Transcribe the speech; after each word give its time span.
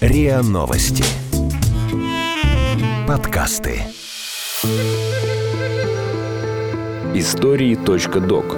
РИА 0.00 0.42
Новости. 0.42 1.04
Подкасты. 3.08 3.82
Истории.док. 7.14 8.56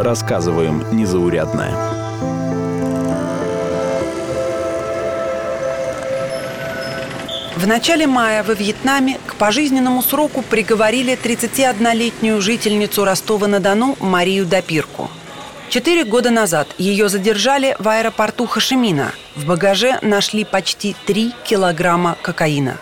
Рассказываем 0.00 0.84
незаурядное. 0.92 1.94
В 7.56 7.66
начале 7.66 8.06
мая 8.06 8.42
во 8.42 8.52
Вьетнаме 8.52 9.18
к 9.26 9.36
пожизненному 9.36 10.02
сроку 10.02 10.42
приговорили 10.42 11.16
31-летнюю 11.16 12.40
жительницу 12.42 13.04
Ростова-на-Дону 13.04 13.96
Марию 14.00 14.44
Допирку. 14.44 15.03
Четыре 15.74 16.04
года 16.04 16.30
назад 16.30 16.68
ее 16.78 17.08
задержали 17.08 17.74
в 17.80 17.88
аэропорту 17.88 18.46
Хашимина. 18.46 19.12
В 19.34 19.44
багаже 19.44 19.98
нашли 20.02 20.44
почти 20.44 20.94
3 21.04 21.32
килограмма 21.42 22.16
кокаина. 22.22 22.78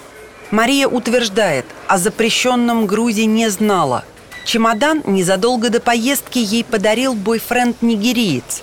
Мария 0.50 0.86
утверждает, 0.86 1.64
о 1.86 1.96
запрещенном 1.96 2.84
грузе 2.84 3.24
не 3.24 3.48
знала. 3.48 4.04
Чемодан 4.44 5.02
незадолго 5.06 5.70
до 5.70 5.80
поездки 5.80 6.38
ей 6.38 6.64
подарил 6.64 7.14
бойфренд-нигериец. 7.14 8.62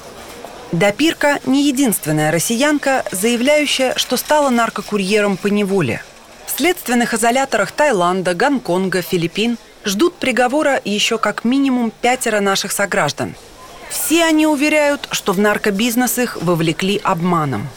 Допирка 0.71 1.39
не 1.47 1.67
единственная 1.67 2.31
россиянка, 2.31 3.05
заявляющая, 3.11 3.95
что 3.95 4.15
стала 4.15 4.51
наркокурьером 4.51 5.37
по 5.37 5.47
неволе. 5.47 6.03
В 6.45 6.55
следственных 6.55 7.15
изоляторах 7.15 7.71
Таиланда, 7.71 8.35
Гонконга, 8.35 9.01
Филиппин 9.01 9.57
ждут 9.85 10.13
приговора 10.17 10.79
еще 10.85 11.17
как 11.17 11.45
минимум 11.45 11.91
пятеро 11.99 12.41
наших 12.41 12.71
сограждан. 12.71 13.33
Все 13.89 14.23
они 14.23 14.47
уверяют, 14.47 15.07
что 15.11 15.33
в 15.33 15.39
наркобизнес 15.39 16.19
их 16.19 16.37
вовлекли 16.41 16.99
обманом. 17.03 17.67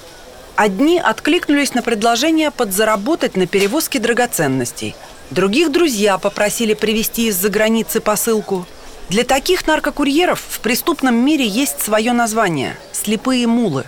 Одни 0.57 0.99
откликнулись 0.99 1.75
на 1.75 1.83
предложение 1.83 2.51
подзаработать 2.51 3.37
на 3.37 3.47
перевозке 3.47 3.99
драгоценностей. 3.99 4.95
Других 5.31 5.73
друзья 5.73 6.19
попросили 6.19 6.75
привезти 6.75 7.29
из-за 7.29 7.49
границы 7.49 8.01
посылку. 8.01 8.67
Для 9.09 9.25
таких 9.25 9.67
наркокурьеров 9.67 10.41
в 10.47 10.61
преступном 10.61 11.15
мире 11.15 11.47
есть 11.47 11.81
свое 11.81 12.13
название– 12.13 12.77
слепые 12.93 13.47
мулы. 13.47 13.85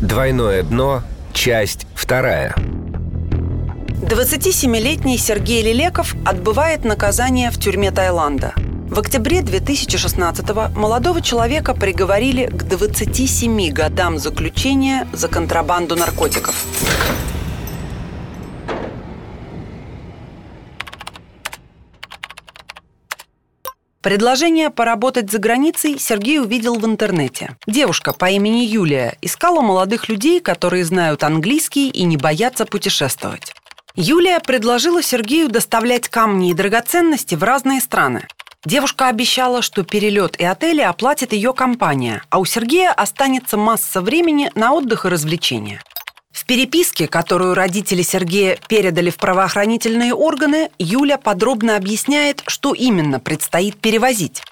Двойное 0.00 0.62
дно. 0.62 1.02
Часть 1.32 1.86
вторая. 1.94 2.54
27-летний 4.02 5.18
Сергей 5.18 5.62
Лилеков 5.62 6.14
отбывает 6.24 6.84
наказание 6.84 7.50
в 7.50 7.58
тюрьме 7.58 7.90
Таиланда. 7.90 8.54
В 8.88 9.00
октябре 9.00 9.40
2016-го 9.40 10.78
молодого 10.78 11.20
человека 11.20 11.74
приговорили 11.74 12.46
к 12.46 12.62
27 12.62 13.70
годам 13.70 14.16
заключения 14.18 15.08
за 15.12 15.26
контрабанду 15.26 15.96
наркотиков. 15.96 16.54
Предложение 24.02 24.70
поработать 24.70 25.32
за 25.32 25.38
границей 25.38 25.98
Сергей 25.98 26.38
увидел 26.38 26.78
в 26.78 26.86
интернете. 26.86 27.56
Девушка 27.66 28.12
по 28.12 28.30
имени 28.30 28.64
Юлия 28.64 29.18
искала 29.20 29.62
молодых 29.62 30.08
людей, 30.08 30.38
которые 30.38 30.84
знают 30.84 31.24
английский 31.24 31.90
и 31.90 32.04
не 32.04 32.16
боятся 32.16 32.64
путешествовать. 32.64 33.52
Юлия 33.96 34.38
предложила 34.38 35.02
Сергею 35.02 35.48
доставлять 35.48 36.08
камни 36.08 36.50
и 36.50 36.54
драгоценности 36.54 37.34
в 37.34 37.42
разные 37.42 37.80
страны. 37.80 38.28
Девушка 38.66 39.06
обещала, 39.06 39.62
что 39.62 39.84
перелет 39.84 40.40
и 40.40 40.44
отели 40.44 40.80
оплатит 40.80 41.32
ее 41.32 41.52
компания, 41.52 42.24
а 42.30 42.40
у 42.40 42.44
Сергея 42.44 42.90
останется 42.90 43.56
масса 43.56 44.00
времени 44.00 44.50
на 44.56 44.72
отдых 44.72 45.04
и 45.04 45.08
развлечения. 45.08 45.80
В 46.32 46.44
переписке, 46.46 47.06
которую 47.06 47.54
родители 47.54 48.02
Сергея 48.02 48.58
передали 48.68 49.10
в 49.10 49.18
правоохранительные 49.18 50.14
органы, 50.14 50.70
Юля 50.80 51.16
подробно 51.16 51.76
объясняет, 51.76 52.42
что 52.48 52.74
именно 52.74 53.20
предстоит 53.20 53.76
перевозить. 53.76 54.42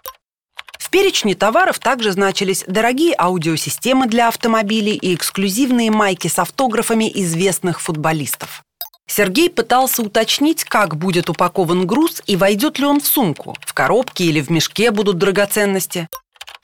В 0.79 0.91
перечне 0.91 1.35
товаров 1.35 1.81
также 1.81 2.13
значились 2.13 2.65
дорогие 2.69 3.17
аудиосистемы 3.19 4.07
для 4.07 4.29
автомобилей 4.29 4.95
и 4.95 5.13
эксклюзивные 5.17 5.91
майки 5.91 6.29
с 6.29 6.39
автографами 6.39 7.11
известных 7.13 7.81
футболистов. 7.81 8.63
Сергей 9.07 9.51
пытался 9.51 10.03
уточнить, 10.03 10.65
как 10.65 10.97
будет 10.97 11.29
упакован 11.29 11.87
груз 11.87 12.23
и 12.27 12.37
войдет 12.37 12.79
ли 12.79 12.87
он 12.87 13.01
в 13.01 13.07
сумку. 13.07 13.55
В 13.61 13.75
коробке 13.75 14.25
или 14.25 14.41
в 14.41 14.51
мешке 14.51 14.91
будут 14.91 15.19
драгоценности. 15.19 16.09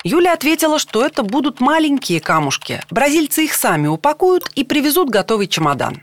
Юля 0.03 0.33
ответила, 0.33 0.79
что 0.79 1.05
это 1.05 1.23
будут 1.23 1.61
маленькие 1.61 2.21
камушки. 2.21 2.83
Бразильцы 2.91 3.45
их 3.45 3.55
сами 3.55 3.87
упакуют 3.87 4.51
и 4.55 4.65
привезут 4.65 5.11
готовый 5.11 5.47
чемодан. 5.47 6.03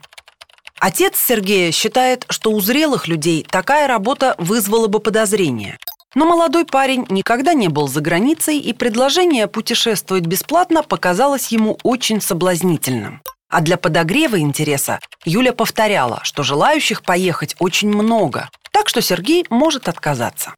Отец 0.79 1.17
Сергея 1.17 1.71
считает, 1.71 2.25
что 2.29 2.51
у 2.51 2.59
зрелых 2.61 3.07
людей 3.07 3.45
такая 3.49 3.87
работа 3.87 4.35
вызвала 4.37 4.87
бы 4.87 4.99
подозрение. 4.99 5.79
Но 6.13 6.25
молодой 6.25 6.65
парень 6.65 7.05
никогда 7.09 7.53
не 7.53 7.67
был 7.67 7.87
за 7.87 8.01
границей, 8.01 8.59
и 8.59 8.73
предложение 8.73 9.47
путешествовать 9.47 10.25
бесплатно 10.25 10.83
показалось 10.83 11.47
ему 11.47 11.77
очень 11.83 12.21
соблазнительным. 12.21 13.21
А 13.49 13.61
для 13.61 13.77
подогрева 13.77 14.39
интереса 14.39 14.99
Юля 15.23 15.53
повторяла, 15.53 16.19
что 16.23 16.43
желающих 16.43 17.01
поехать 17.01 17.55
очень 17.59 17.87
много, 17.89 18.49
так 18.71 18.89
что 18.89 19.01
Сергей 19.01 19.45
может 19.49 19.87
отказаться. 19.87 20.53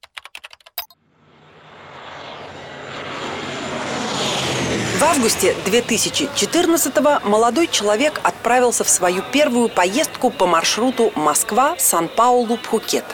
В 4.98 5.04
августе 5.04 5.56
2014-го 5.66 7.30
молодой 7.30 7.68
человек 7.68 8.20
отправился 8.24 8.84
в 8.84 8.90
свою 8.90 9.22
первую 9.32 9.70
поездку 9.70 10.30
по 10.30 10.46
маршруту 10.46 11.14
Москва-Сан-Паулу-Пхукет. 11.16 13.06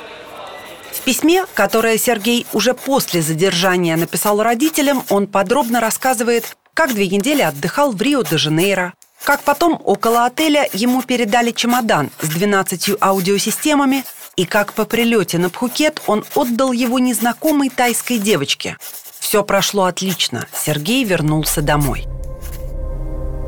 В 0.91 1.02
письме, 1.02 1.46
которое 1.53 2.00
Сергей 2.00 2.47
уже 2.53 2.74
после 2.74 3.22
задержания 3.22 3.97
написал 3.97 4.41
родителям, 4.41 5.03
он 5.09 5.28
подробно 5.28 5.80
рассказывает, 5.80 6.58
как 6.74 6.94
две 6.94 7.08
недели 7.08 7.41
отдыхал 7.41 7.91
в 7.91 8.02
Рио-де-Жанейро, 8.02 8.94
как 9.25 9.41
потом 9.41 9.81
около 9.84 10.25
отеля 10.25 10.69
ему 10.72 11.02
передали 11.02 11.52
чемодан 11.52 12.12
с 12.22 12.30
12 12.30 12.91
аудиосистемами 13.02 14.06
и 14.36 14.46
как 14.46 14.74
по 14.74 14.86
прилете 14.86 15.38
на 15.40 15.50
Пхукет 15.50 16.02
он 16.08 16.24
отдал 16.36 16.72
его 16.72 17.00
незнакомой 17.00 17.69
тайской 17.69 18.19
девочке– 18.19 18.78
все 19.25 19.44
прошло 19.44 19.85
отлично. 19.85 20.46
Сергей 20.53 21.03
вернулся 21.03 21.64
домой. 21.64 22.06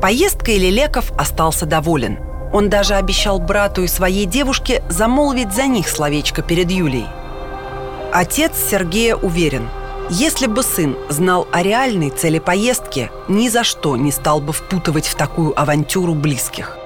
Поездкой 0.02 0.58
Лелеков 0.58 1.12
остался 1.12 1.66
доволен. 1.66 2.18
Он 2.52 2.68
даже 2.68 2.94
обещал 2.94 3.38
брату 3.38 3.84
и 3.84 3.86
своей 3.86 4.26
девушке 4.26 4.82
замолвить 4.88 5.54
за 5.54 5.66
них 5.66 5.88
словечко 5.88 6.42
перед 6.42 6.72
Юлей. 6.72 7.06
Отец 8.12 8.52
Сергея 8.70 9.14
уверен, 9.14 9.68
если 10.10 10.46
бы 10.46 10.62
сын 10.62 10.96
знал 11.08 11.46
о 11.52 11.62
реальной 11.62 12.10
цели 12.10 12.38
поездки, 12.38 13.10
ни 13.28 13.48
за 13.48 13.62
что 13.62 13.96
не 13.96 14.10
стал 14.10 14.40
бы 14.40 14.52
впутывать 14.52 15.06
в 15.06 15.14
такую 15.14 15.58
авантюру 15.58 16.14
близких. 16.14 16.76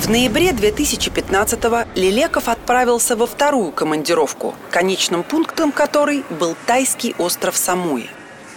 В 0.00 0.08
ноябре 0.08 0.50
2015-го 0.50 1.88
Лилеков 1.98 2.48
отправился 2.48 3.16
во 3.16 3.26
вторую 3.26 3.72
командировку, 3.72 4.54
конечным 4.70 5.24
пунктом 5.24 5.72
которой 5.72 6.22
был 6.38 6.54
тайский 6.66 7.14
остров 7.18 7.56
Самуи. 7.56 8.08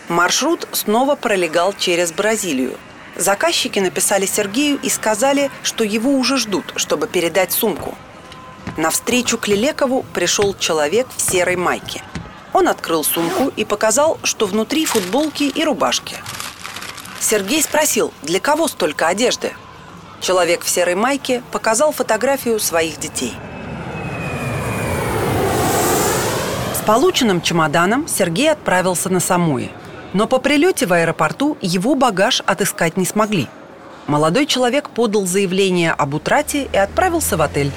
Маршрут 0.10 0.68
снова 0.74 1.16
пролегал 1.16 1.74
через 1.74 2.12
Бразилию. 2.12 2.78
Заказчики 3.16 3.80
написали 3.80 4.26
Сергею 4.26 4.80
и 4.84 4.90
сказали, 4.90 5.50
что 5.64 5.84
его 5.84 6.12
уже 6.12 6.38
ждут, 6.38 6.74
чтобы 6.76 7.08
передать 7.08 7.52
сумку. 7.52 7.96
На 8.78 8.90
встречу 8.90 9.38
к 9.38 9.48
Лилекову 9.48 10.06
пришел 10.14 10.54
человек 10.54 11.08
в 11.16 11.22
серой 11.22 11.56
майке. 11.56 12.02
Он 12.54 12.68
открыл 12.68 13.04
сумку 13.04 13.52
и 13.56 13.66
показал, 13.66 14.18
что 14.24 14.46
внутри 14.46 14.86
футболки 14.86 15.44
и 15.44 15.64
рубашки. 15.64 16.16
Сергей 17.20 17.62
спросил, 17.62 18.14
для 18.22 18.40
кого 18.40 18.68
столько 18.68 19.08
одежды– 19.08 19.54
Человек 20.22 20.64
в 20.64 20.70
серой 20.70 20.96
майке 20.96 21.42
показал 21.52 21.92
фотографию 21.92 22.60
своих 22.60 23.00
детей. 23.00 23.34
С 26.74 26.82
полученным 26.86 27.42
чемоданом 27.42 28.08
Сергей 28.08 28.52
отправился 28.52 29.10
на 29.10 29.20
Самуи. 29.20 29.72
Но 30.12 30.28
по 30.28 30.40
прилете 30.40 30.88
в 30.88 30.94
аэропорту 30.94 31.56
его 31.62 31.94
багаж 31.96 32.42
отыскать 32.46 32.98
не 32.98 33.06
смогли. 33.06 33.48
Молодой 34.08 34.48
человек 34.48 34.90
подал 34.90 35.28
заявление 35.28 35.92
об 35.92 36.16
утрате 36.16 36.68
и 36.74 36.78
отправился 36.78 37.38
в 37.38 37.42
отель. 37.44 37.72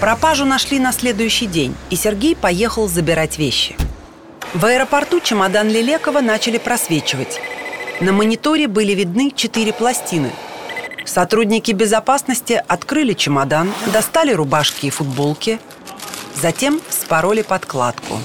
Пропажу 0.00 0.44
нашли 0.44 0.78
на 0.78 0.92
следующий 0.92 1.46
день, 1.46 1.74
и 1.90 1.96
Сергей 1.96 2.36
поехал 2.36 2.88
забирать 2.88 3.38
вещи. 3.38 3.76
В 4.54 4.64
аэропорту 4.64 5.20
чемодан 5.20 5.68
Лелекова 5.68 6.20
начали 6.20 6.58
просвечивать. 6.58 7.40
На 8.00 8.12
мониторе 8.12 8.68
были 8.68 8.92
видны 8.92 9.32
четыре 9.34 9.72
пластины– 9.72 10.30
Сотрудники 11.08 11.72
безопасности 11.72 12.62
открыли 12.68 13.14
чемодан, 13.14 13.72
достали 13.94 14.32
рубашки 14.32 14.86
и 14.86 14.90
футболки, 14.90 15.58
затем 16.34 16.82
спороли 16.90 17.40
подкладку. 17.40 18.18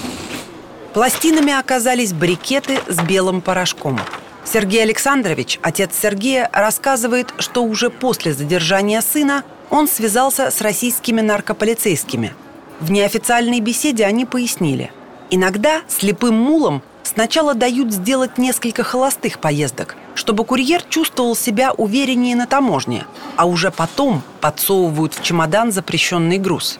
Пластинами 0.92 1.58
оказались 1.58 2.12
брикеты 2.12 2.80
с 2.86 3.00
белым 3.00 3.40
порошком. 3.40 3.98
Сергей 4.44 4.82
Александрович, 4.82 5.58
отец 5.62 5.92
Сергея, 5.98 6.50
рассказывает, 6.52 7.32
что 7.38 7.64
уже 7.64 7.88
после 7.88 8.34
задержания 8.34 9.00
сына 9.00 9.44
он 9.70 9.88
связался 9.88 10.50
с 10.50 10.60
российскими 10.60 11.20
наркополицейскими. 11.20 12.34
В 12.80 12.90
неофициальной 12.90 13.60
беседе 13.60 14.04
они 14.04 14.24
пояснили. 14.24 14.90
Иногда 15.30 15.82
слепым 15.88 16.34
мулам 16.34 16.82
сначала 17.02 17.54
дают 17.54 17.92
сделать 17.92 18.38
несколько 18.38 18.82
холостых 18.82 19.38
поездок, 19.38 19.96
чтобы 20.14 20.44
курьер 20.44 20.82
чувствовал 20.82 21.36
себя 21.36 21.72
увереннее 21.72 22.36
на 22.36 22.46
таможне, 22.46 23.06
а 23.36 23.46
уже 23.46 23.70
потом 23.70 24.22
подсовывают 24.40 25.14
в 25.14 25.22
чемодан 25.22 25.72
запрещенный 25.72 26.38
груз. 26.38 26.78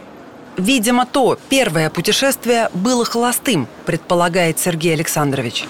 Видимо, 0.56 1.04
то 1.06 1.38
первое 1.48 1.90
путешествие 1.90 2.70
было 2.74 3.04
холостым, 3.04 3.66
предполагает 3.86 4.58
Сергей 4.58 4.94
Александрович. 4.94 5.66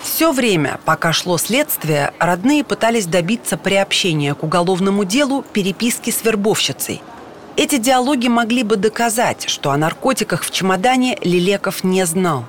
Все 0.00 0.32
время, 0.32 0.78
пока 0.84 1.12
шло 1.12 1.38
следствие, 1.38 2.12
родные 2.18 2.64
пытались 2.64 3.06
добиться 3.06 3.56
приобщения 3.56 4.34
к 4.34 4.42
уголовному 4.42 5.04
делу 5.04 5.44
переписки 5.52 6.10
с 6.10 6.24
вербовщицей. 6.24 7.02
Эти 7.56 7.78
диалоги 7.78 8.28
могли 8.28 8.62
бы 8.62 8.76
доказать, 8.76 9.48
что 9.48 9.70
о 9.70 9.76
наркотиках 9.76 10.42
в 10.42 10.50
чемодане 10.50 11.18
Лилеков 11.22 11.84
не 11.84 12.04
знал. 12.04 12.44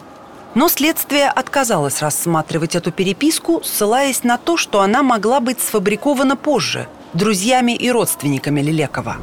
Но 0.53 0.69
следствие 0.69 1.29
отказалось 1.29 2.01
рассматривать 2.01 2.75
эту 2.75 2.91
переписку, 2.91 3.61
ссылаясь 3.63 4.23
на 4.23 4.37
то, 4.37 4.57
что 4.57 4.81
она 4.81 5.03
могла 5.03 5.39
быть 5.39 5.61
сфабрикована 5.61 6.35
позже, 6.35 6.87
друзьями 7.13 7.73
и 7.73 7.89
родственниками 7.89 8.61
Лилекова. 8.61 9.17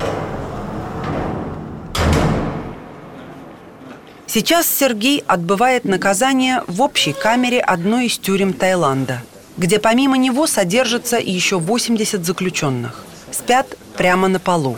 Сейчас 4.35 4.67
Сергей 4.67 5.23
отбывает 5.29 5.85
наказание 5.85 6.65
в 6.67 6.83
общей 6.83 7.13
камере 7.13 7.61
одной 7.61 8.07
из 8.07 8.19
тюрем 8.19 8.53
Таиланда, 8.53 9.23
где 9.57 9.79
помимо 9.79 10.19
него 10.19 10.49
содержится 10.49 11.19
еще 11.19 11.61
80 11.61 12.27
заключенных. 12.27 13.05
Спят 13.31 13.79
прямо 13.97 14.27
на 14.27 14.41
полу. 14.41 14.77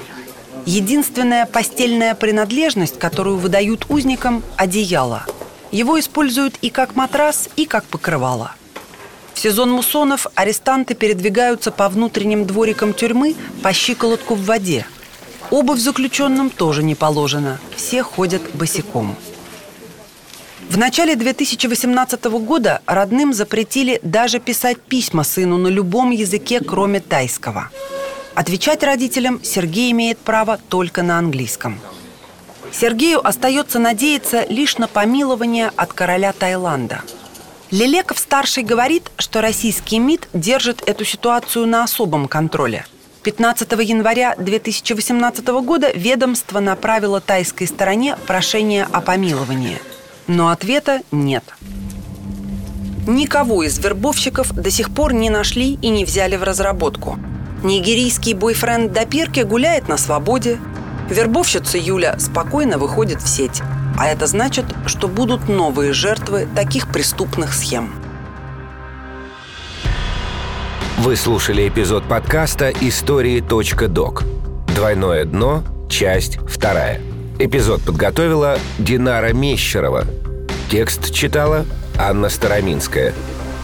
Единственная 0.67 1.47
постельная 1.47 2.15
принадлежность, 2.15 2.99
которую 2.99 3.39
выдают 3.39 3.87
узникам– 3.89 4.43
одеяло. 4.59 5.25
Его 5.73 5.99
используют 5.99 6.57
и 6.61 6.69
как 6.69 6.95
матрас, 6.95 7.49
и 7.57 7.65
как 7.65 7.85
покрывало. 7.85 8.53
В 9.33 9.41
сезон 9.41 9.71
муссонов 9.71 10.27
арестанты 10.35 10.95
передвигаются 10.95 11.71
по 11.71 11.89
внутренним 11.89 12.45
дворикам 12.45 12.93
тюрьмы 12.93 13.35
по 13.63 13.73
щиколотку 13.73 14.35
в 14.35 14.45
воде. 14.45 14.87
Обувь 15.51 15.81
заключенным 15.81 16.51
тоже 16.51 16.83
не 16.83 16.95
положено. 16.95 17.59
Все 17.75 18.03
ходят 18.03 18.43
босиком. 18.53 19.17
В 20.77 20.79
начале 20.79 21.17
2018 21.17 22.25
года 22.25 22.83
родным 22.85 23.33
запретили 23.33 23.99
даже 24.03 24.41
писать 24.41 24.79
письма 24.79 25.25
сыну 25.25 25.57
на 25.57 25.69
любом 25.69 26.11
языке, 26.11 26.61
кроме 26.61 27.01
тайского. 27.01 27.71
Отвечать 28.35 28.83
родителям 28.83 29.43
Сергей 29.43 29.91
имеет 29.93 30.19
право 30.19 30.61
только 30.69 31.03
на 31.03 31.19
английском. 31.19 31.81
Сергею 32.73 33.27
остается 33.27 33.79
надеяться 33.79 34.45
лишь 34.51 34.77
на 34.77 34.87
помилование 34.87 35.73
от 35.77 35.95
короля 35.95 36.35
Таиланда. 36.35 37.01
Лелеков-старший 37.71 38.63
говорит, 38.63 39.11
что 39.17 39.41
российский 39.41 39.99
МИД 39.99 40.29
держит 40.35 40.87
эту 40.87 41.07
ситуацию 41.07 41.67
на 41.67 41.85
особом 41.85 42.29
контроле. 42.29 42.85
15 43.23 43.73
января 43.81 44.35
2018 44.37 45.47
года 45.47 45.91
ведомство 45.95 46.61
направило 46.61 47.23
тайской 47.23 47.67
стороне 47.67 48.19
прошение 48.27 48.87
о 48.93 49.01
помиловании– 49.01 49.81
но 50.27 50.49
ответа 50.49 51.01
нет. 51.13 51.45
Никого 53.07 53.63
из 53.63 53.79
вербовщиков 53.79 54.53
до 54.53 54.71
сих 54.71 54.91
пор 54.91 55.13
не 55.13 55.31
нашли 55.31 55.75
и 55.75 55.89
не 55.91 56.05
взяли 56.05 56.37
в 56.37 56.43
разработку. 56.43 57.19
Нигерийский 57.63 58.35
бойфренд 58.35 58.93
Допирки 58.93 59.41
гуляет 59.41 59.89
на 59.89 59.97
свободе. 59.97 60.59
Вербовщица 61.09 61.79
Юля 61.79 62.19
спокойно 62.19 62.79
выходит 62.79 63.23
в 63.23 63.29
сеть. 63.29 63.63
А 63.99 64.09
это 64.09 64.27
значит, 64.27 64.67
что 64.87 65.09
будут 65.09 65.49
новые 65.49 65.93
жертвы 65.93 66.49
таких 66.55 66.89
преступных 66.93 67.55
схем. 67.55 67.91
Вы 70.99 71.15
слушали 71.17 71.69
эпизод 71.69 72.05
подкаста 72.09 72.71
«Истории.док». 72.71 74.25
Двойное 74.75 75.25
дно, 75.25 75.63
часть 75.89 76.39
вторая. 76.39 77.01
Эпизод 77.39 77.83
подготовила 77.83 78.59
Динара 78.79 79.33
Мещерова. 79.35 80.05
Текст 80.71 81.13
читала 81.13 81.67
Анна 81.99 82.31
Староминская. 82.31 83.13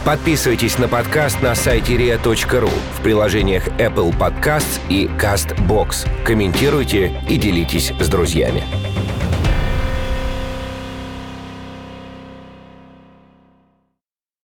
Подписывайтесь 0.05 0.77
на 0.77 0.87
подкаст 0.87 1.41
на 1.41 1.55
сайте 1.55 1.95
ria.ru 1.95 2.69
в 2.69 3.01
приложениях 3.01 3.67
Apple 3.79 4.15
Podcasts 4.15 4.79
и 4.89 5.07
CastBox. 5.07 6.07
Комментируйте 6.23 7.19
и 7.27 7.37
делитесь 7.37 7.91
с 7.99 8.07
друзьями. 8.09 8.63